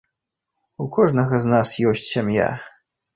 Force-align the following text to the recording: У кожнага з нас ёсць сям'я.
У 0.83 0.87
кожнага 0.95 1.41
з 1.43 1.51
нас 1.51 1.73
ёсць 1.91 2.01
сям'я. 2.13 2.49